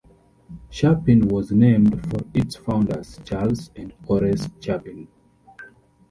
[0.71, 5.07] Chapin was named for its founders, Charles and Horace Chapin.